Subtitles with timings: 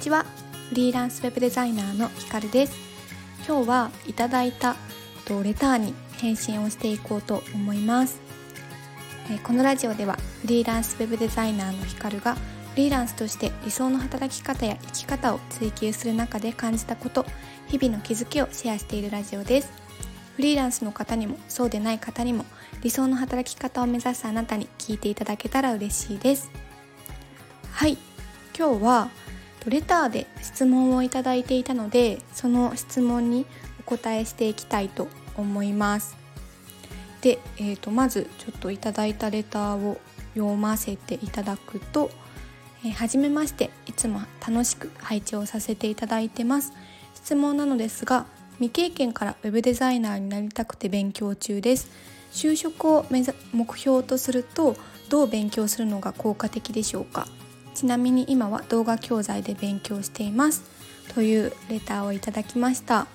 [0.00, 0.24] ちは。
[0.70, 2.74] フリーランスウェブデザイナーのひかるです。
[3.46, 4.76] 今日はいただいた
[5.44, 8.18] レターに返信をしていこうと思います。
[9.42, 12.40] このラジオではフリーランスウェブデザイナーのひかるがフ
[12.76, 17.26] リーランスとして理想の働き方や生き方を追求する中で感じたこと
[17.68, 19.70] 日々の気づきをシェアしているラジオです。
[20.36, 22.46] フリーランスの方にもそうでない方にも
[22.82, 26.50] 理想の働き方を目指すあなたに聞いていただけたら嬉しいです。
[27.70, 27.98] はい。
[28.58, 29.08] 今日は
[29.68, 33.44] レターで質問をいただいていたのでその質問に
[33.80, 36.16] お答えしていきたいと思います。
[37.20, 40.00] で、えーと、まずちょっといただいたレターを
[40.34, 42.10] 読ませていただくと
[42.82, 46.72] 「えー、初めましていつも楽しく配置をさせていただいてます」
[47.14, 48.24] 質問なのですが
[48.54, 51.90] 未経験から web デザイナーになりたくて勉強中です。
[52.32, 54.76] 就職を目目標とすると
[55.08, 57.26] どう勉強するのが効果的でしょうか？
[57.80, 60.64] ちなみに今は動画教材で勉強しています。
[61.14, 63.06] というレターをいただきました。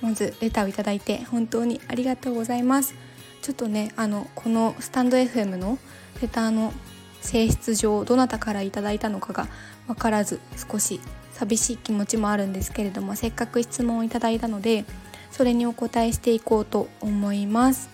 [0.00, 2.96] まずレターをいただいて本当にありがとうございます。
[3.42, 5.78] ちょっとねあのこのスタンド FM の
[6.20, 6.72] レターの
[7.20, 9.46] 性質上どなたからいただいたのかが
[9.86, 11.00] 分からず少し
[11.34, 14.84] 寂しい気持ちもあるんですけれどもせっかく質問をいただいたので
[15.30, 17.88] それにお答えしていこうと思います。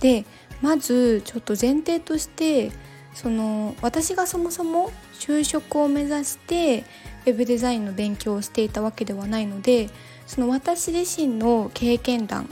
[0.00, 0.24] で
[0.62, 2.72] まずちょっと前提として
[3.14, 6.84] その私がそもそも就職を目指して
[7.26, 9.88] ウェブデザインの勉強をしていたわけではないので
[10.26, 12.48] その私自身の経験談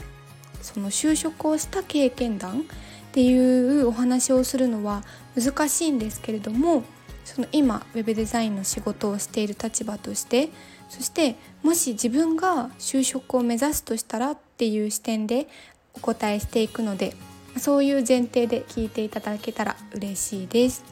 [0.61, 2.63] その就職をした経験談っ
[3.11, 5.03] ていうお話をするのは
[5.35, 6.83] 難しいんですけれども
[7.25, 10.49] その今ウェブデザインの仕事をしている立場として
[10.89, 15.47] そしてもし自分が就職を目指すとしたらっていう視点で
[15.93, 17.15] お答えしていくので
[17.57, 20.83] そういう前提で聞いていただけたら嬉しいです。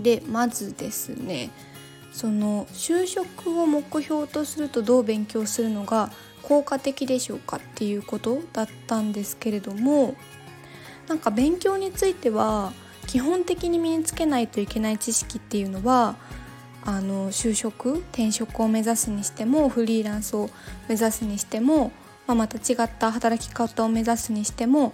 [0.00, 1.50] でまずですね
[2.12, 6.10] その就職を目標とするとどう勉強するのが
[6.42, 10.14] 効果的でしょうかっていうことだったんですけれども
[11.08, 12.72] なんか勉強については
[13.06, 16.16] 基本的に身につけないといけない知識っていうのは
[16.84, 20.50] あの就職転職を目指すにしてもフリーランスを
[20.88, 21.92] 目指すにしても、
[22.26, 24.92] まあ、また違った働き方を目指すにしても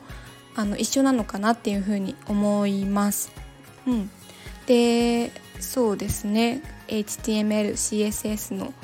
[0.58, 3.30] あの一緒なのかなっていうふうに思います。
[3.86, 4.10] うん、
[4.66, 5.30] で
[5.60, 8.74] そうですね HTML、CSS の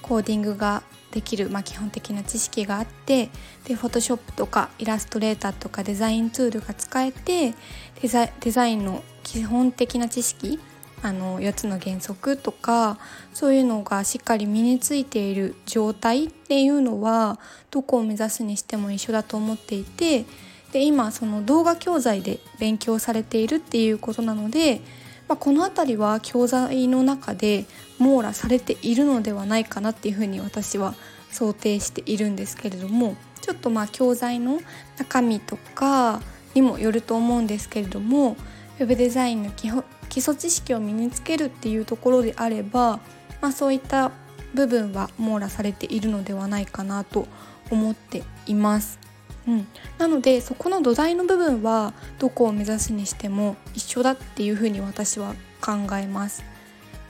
[0.00, 3.28] コーディングができる、まあ、基本的な知識があって
[3.66, 7.52] で Photoshop とかイラストレーターとかデザインツールが使えて
[8.00, 10.58] デザデザインの基本的な知識
[11.02, 12.98] あの4つの原則とか
[13.34, 17.38] そういうのがしっかり身についている状態っていうのは
[17.70, 20.24] どこを目指すにしても一緒だと思っていて
[20.72, 24.80] で今その動画教材で勉強されているっていうことなので、
[25.28, 27.64] まあ、この辺りは教材の中で
[27.98, 30.94] 網羅されているのではないかなっていうふうに私は
[31.30, 34.60] 想定しているんですけれどもちょっとまあ教材の
[34.98, 36.20] 中身とか
[36.54, 38.36] にもよると思うんですけれども
[38.78, 43.00] web デザインの基本基礎知識を身につけるっていうところであれば、
[43.40, 44.10] まあ、そういった
[44.54, 47.26] 部分は網羅されているのではないかなと
[47.70, 49.07] 思っています。
[49.48, 49.66] うん、
[49.96, 56.44] なのでそこの土台の部分はどこを目指すにしても一緒だっていうふうに私は考えます。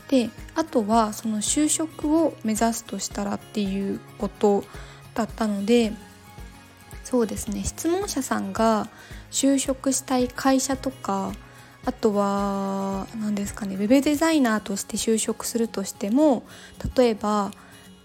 [0.08, 4.64] であとはその就職を目指すとしたらっていうこと
[5.14, 5.92] だったので
[7.04, 8.88] そうですね質問者さんが
[9.30, 11.32] 就職したい会社とか
[11.84, 16.44] あとは何ですかねウェブデザイナーとして就職するとしても
[16.96, 17.50] 例えば、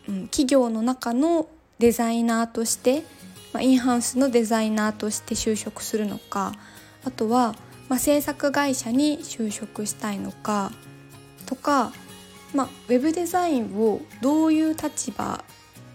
[0.09, 1.47] うん、企業の中の
[1.79, 3.03] デザイナーとして、
[3.53, 6.53] まあ、インハウスのデザイナーとして就職するのか
[7.05, 7.55] あとは、
[7.87, 10.71] まあ、制作会社に就職したいのか
[11.45, 11.93] とか、
[12.53, 15.43] まあ、ウェブデザインをどういう立場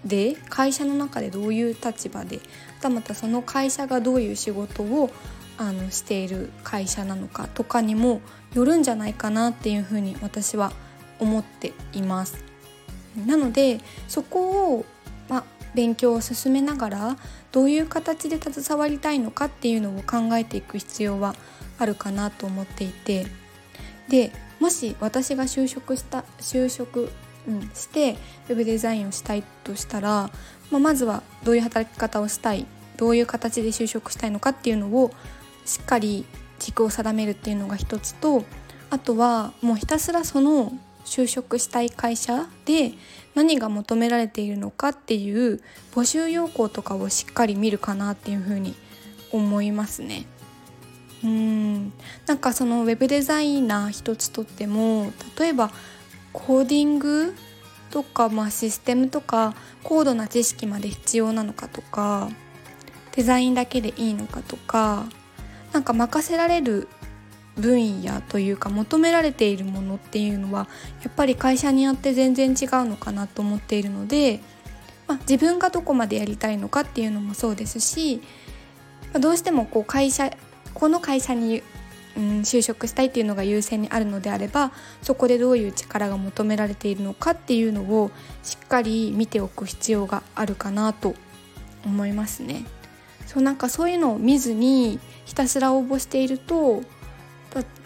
[0.04, 2.42] で会社の中でどういう立場でま
[2.82, 5.10] たまたその会社がどういう仕事を
[5.56, 8.20] あのしている会社なのかとかにも
[8.54, 10.72] よるんじゃないかなっていうふうに私は
[11.18, 12.44] 思っています。
[13.26, 14.84] なのでそこを、
[15.74, 17.16] 勉強を進めながら
[17.52, 21.34] どういう形で携わりたいのかっていうのを考えていく必要は
[21.78, 23.26] あるかなと思っていて
[24.08, 27.10] でもし私が就職した就職、
[27.46, 28.16] うん、して
[28.48, 30.30] ウェブデザインをしたいとしたら、
[30.70, 32.66] まあ、まずはどういう働き方をしたい
[32.96, 35.12] どういう形で就職したいのかっていうのを
[35.64, 36.24] しっかり
[36.58, 38.44] 軸を定めるっていうのが一つと
[38.90, 40.72] あとはもうひたすらその
[41.08, 42.92] 就職したい会社で
[43.34, 45.60] 何が求められているのかっていう
[45.94, 48.74] 募集要項とかをしっかり見るかなっていうふうに
[49.32, 50.26] 思いますね。
[51.24, 51.92] うん
[52.26, 55.72] なんかそのウェブデザイナー一つとっても例えば
[56.32, 57.34] コーディング
[57.90, 62.28] とか、まあ、システムとか高度な知識まで必要なのかとか
[63.16, 65.06] デザインだけでいいのかとか
[65.72, 66.86] なんか任せられる
[67.58, 70.68] 分野というか求められているものっていうのは
[71.02, 72.56] やっぱり会社によって全然違う
[72.88, 74.40] のかなと思っているので、
[75.06, 78.22] まあ、自分がどこまでやりたいのかっていうのもそうですし、
[79.12, 80.30] まあ、どうしてもこう会社
[80.74, 81.62] この会社に、
[82.16, 84.72] うん、就職したいっていうのが優先にあるのであれば
[85.02, 88.10] そこでどういう力が求められているのかっていうのを
[88.42, 91.14] しっかり見ておく必要があるかなと
[91.84, 92.64] 思いますね。
[93.26, 96.82] そうなんかそういうのを見ずにひたすら応募していると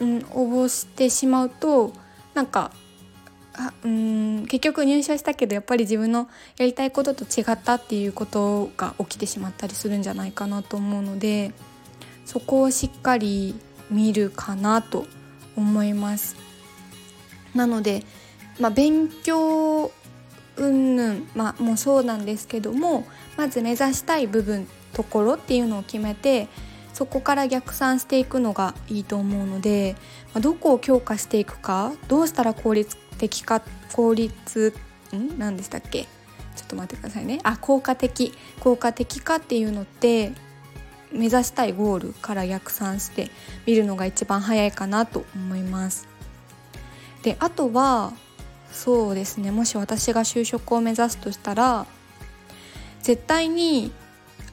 [0.01, 1.93] うん、応募してしまうと
[2.35, 2.73] なんか
[3.85, 11.53] うん結局入社したけどやっぱり自分のやりたいことと違ったっていうことが起きてしまったりするんじゃないかなと思うので
[12.25, 13.55] そこをしっかり
[13.91, 15.07] 見るかなと
[15.55, 16.37] 思います。
[17.55, 18.05] なので、
[18.59, 19.93] まあ、勉強
[20.57, 23.07] うんぬん、まあ、もうそうなんですけども
[23.37, 26.49] まず目指したい部分ところっていうのを決めて
[26.93, 29.97] そこから逆算していくのがいいと思うので、
[30.35, 33.63] ま、どこを強化していくかどうしたら効率的か
[33.93, 34.75] 効率
[35.15, 35.39] ん？
[35.39, 36.07] 何でしたっけ？
[36.55, 37.41] ちょっと待ってくださいね。
[37.45, 38.35] あ効果的。
[38.61, 40.33] 効果的かっていうのって
[41.11, 43.31] 目指したいゴールから逆算して
[43.67, 46.07] 見るのが一番早いかなと思います。
[47.23, 48.13] であとは
[48.71, 49.51] そうですね。
[49.51, 51.87] もし私が就職を目指すとしたら
[53.03, 53.93] 絶対に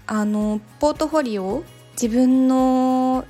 [0.07, 1.63] あのポートフォリオ
[2.01, 3.25] 自分の、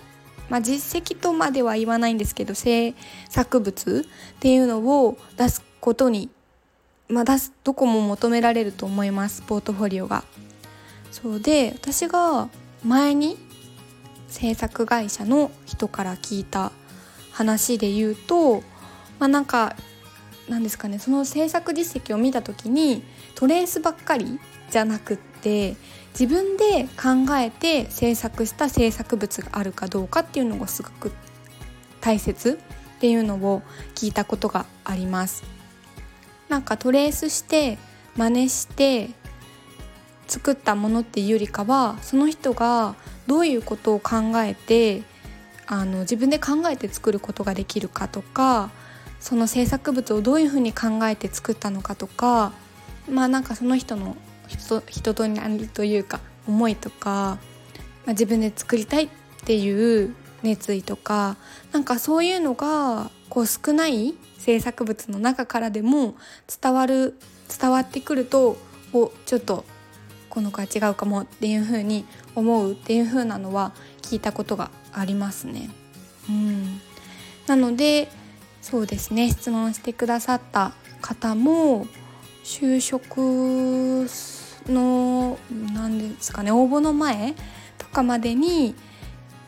[0.47, 2.93] まあ、実績とまでは言わないんですけど制
[3.27, 4.05] 作物
[4.35, 6.29] っていうのを出すことに、
[7.07, 10.23] まあ、出すどこも求められると思いますポートフォリオが。
[11.11, 12.49] そうで私が
[12.83, 13.37] 前に
[14.27, 16.71] 制作会社の人から聞いた
[17.31, 18.61] 話で言うと
[19.17, 19.75] まあなんか
[20.47, 24.39] なんですかねその制作実績を見た時にトレースばっかり
[24.69, 25.75] じゃなくって
[26.19, 31.11] 自分で考えて制作した制作物があるかどうかっていうのがすごく
[32.01, 32.59] 大切
[32.97, 33.61] っていうのを
[33.95, 35.43] 聞いたことがあります。
[36.49, 37.77] なんかトレースして
[38.17, 39.11] 真似して
[40.27, 42.95] 作ったものっていうよりかはその人が
[43.27, 45.03] どういうことを考えて
[45.67, 48.71] あの自分で考えて作ることができるかとか
[49.19, 52.53] その制作物をどういうふうに考えて作ったのかとか
[53.09, 54.15] まあなんかその人の
[54.49, 57.37] 人人となりというか思いとか、
[58.05, 59.09] まあ、自分で作りたいっ
[59.45, 61.37] ていう熱意とか
[61.71, 66.15] なんかそういうのがこう少ない制作物の中からでも
[66.61, 67.15] 伝わる
[67.59, 68.57] 伝わってくると
[68.93, 69.65] おちょっと
[70.29, 72.05] この子は違うかもっていう風に
[72.35, 75.69] 思うっていう風なのは聞いたことがありますね。
[76.29, 76.79] うん、
[77.47, 78.09] なので
[78.61, 81.87] そうですね質問してくださった方も
[82.43, 84.07] 就職
[84.69, 85.37] の
[85.73, 87.35] 何ですかね応募の前
[87.77, 88.75] とかまでに、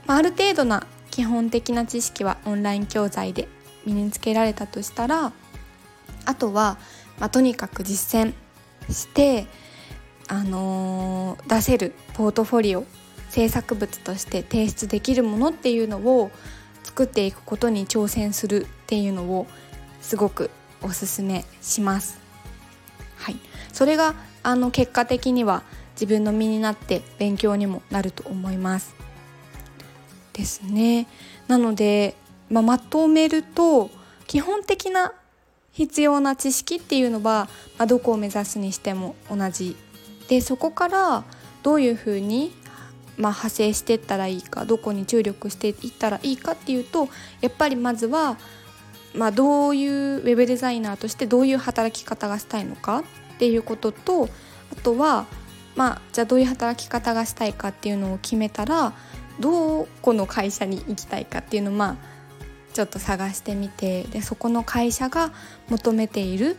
[0.05, 3.47] まあ、ある程度な基本的な知識はオンライン教材で
[3.85, 5.33] 身につけられたとしたら
[6.25, 6.77] あとは、
[7.19, 8.33] まあ、とにかく実践
[8.91, 9.47] して、
[10.27, 12.85] あのー、出せるポートフォリオ
[13.29, 16.31] 制作物として提出できるものっていうのを
[16.83, 19.47] 作っていくことに挑戦するっていうのを
[20.01, 20.51] すごく
[20.81, 22.19] おすすめします。
[23.17, 23.37] はい、
[23.71, 28.95] それがあの結果的には自分の身になって勉強にもなると思います。
[30.33, 31.07] ですね。
[31.47, 32.15] なので、
[32.49, 33.89] まあ、まとめると
[34.27, 35.13] 基本的な
[35.71, 39.75] 必要な知識っていうのは、まあ、どこを目指すにしても同じ
[40.27, 41.23] でそこから
[41.63, 42.51] どういうふうに、
[43.17, 47.07] まあ、派生していったらいいかどこに注力していったらいいかっていうと
[47.41, 48.37] やっぱりまずは、
[49.13, 53.03] まあ、どういうウェブデザイナーとしてどういう働き方がしたいのか
[53.41, 54.29] っていうことと
[54.71, 55.25] あとは
[55.75, 58.93] まあじゃあどういう働き方がしたいかっていうのを決めたら
[59.39, 65.31] どこの会社に行きたいかっていうのをまあちょっと探してみてでそこの会社が
[65.69, 66.55] 求めている、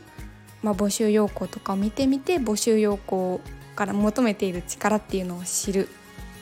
[0.60, 3.40] まあ、募集要項とかを見てみて募集要項
[3.76, 5.88] から求めている力っていうのを知る、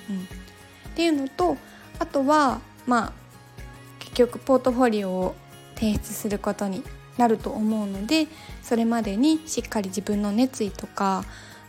[0.09, 0.21] うん、っ
[0.95, 1.59] ていうのと
[1.99, 3.13] あとはまあ
[3.99, 5.35] 結局ポートフォリオを
[5.75, 6.83] 提出することに
[7.17, 8.26] なると思うので
[8.62, 11.25] それまでにしっかり自分の熱意とか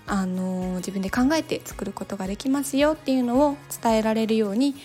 [0.08, 4.76] あの自分で考えて作ることができますよっていうのを伝えられるように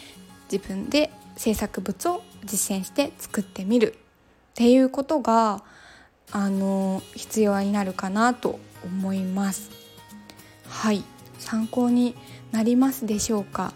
[0.51, 3.97] 自分で制作物を実践して作ってみるっ
[4.55, 5.63] ていうことが
[6.33, 9.71] あの必要になるかなと思います。
[10.69, 11.05] はい。
[11.39, 12.17] 参考に
[12.51, 13.73] なりますでしょうか？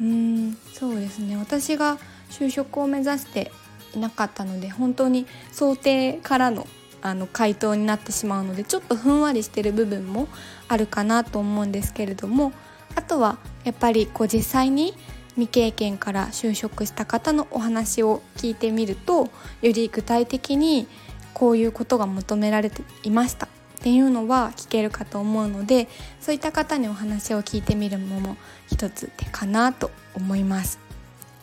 [0.00, 1.36] うんそうですね。
[1.36, 1.98] 私が
[2.30, 3.52] 就職を目指して
[3.94, 6.66] いなかったので本当に想定からの
[7.04, 10.28] あの回答になってしまうのでちょっとふんわりしてる部分も
[10.68, 12.52] あるかなと思うんですけれども
[12.94, 14.94] あとはやっぱりこう実際に
[15.34, 19.30] 未経験から就職した方のお話を聞いてみると
[19.62, 20.86] より具体的に
[21.34, 23.48] こういうことが求められていましたっ
[23.80, 25.88] ていうのは聞けるかと思うので
[26.20, 28.36] そういった方にお話を聞いてみるのも
[28.70, 30.78] 一つ手かなと思います。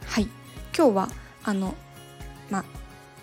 [0.05, 0.29] はい
[0.73, 1.09] 今日は
[1.43, 1.75] あの
[2.49, 2.65] まあ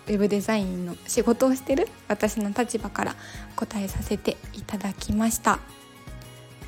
[0.07, 3.15] ウェブデザインの仕事をしてる私の立場から
[3.55, 5.59] 答えさせていただきました。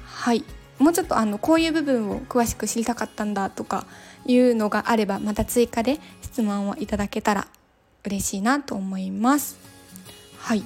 [0.03, 0.43] はい。
[0.77, 3.85] もうちょっとあのこういう部分を詳しく知りたかったんだとか
[4.25, 7.47] いうのがあればまた追加で質問をいただけたら
[8.05, 9.57] 嬉しいなと思います。
[10.37, 10.63] はい。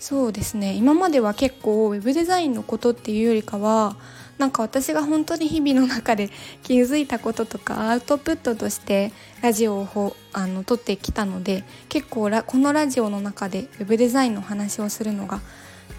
[0.00, 0.74] そうですね。
[0.74, 3.96] 今までは結構ウェブデザインのことっていうよりかは
[4.38, 6.28] なんか私が本当に日々の中で
[6.62, 9.12] 気づいたこととかアウトプットとして
[9.42, 15.40] ラジオをあの撮ってきたので結構このラジオの中でウェブデザインの話をするのが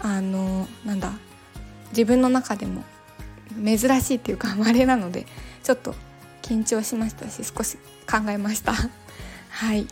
[0.00, 1.12] あのなんだ
[1.90, 2.84] 自分の中でも
[3.64, 5.26] 珍しいっていうか稀なので
[5.62, 5.94] ちょっと
[6.42, 7.78] 緊張しましたし少し
[8.08, 8.72] 考えました。
[9.50, 9.86] はい。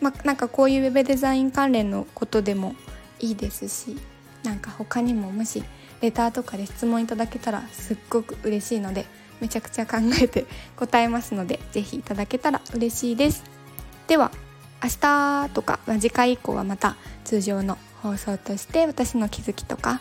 [0.00, 2.76] まあ、なんかこういうウェブデザイン関連のことでも
[3.18, 3.96] いいですし
[4.44, 5.64] なんか他にももし
[6.00, 9.06] レターとかで質問いただけたらすっごく嬉しいので
[9.40, 13.44] めちゃくちゃ考えて答えますので是非いただけたら嬉しいです。
[14.06, 14.30] では
[14.82, 20.00] 明日とか次回以降はまた通常の放送として私の気づきとか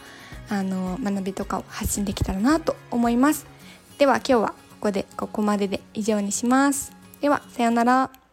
[0.50, 3.48] あの学びとかを発信できたらなと思います。
[3.98, 6.94] では今日はここでここまでで以上にします。
[7.22, 8.27] ではさようなら。